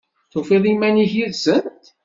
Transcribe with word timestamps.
Tufiḍ 0.31 0.63
iman-ik 0.71 1.11
yid-sent? 1.17 1.83